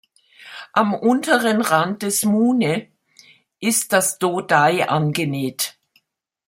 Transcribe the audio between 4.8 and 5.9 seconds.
angenäht.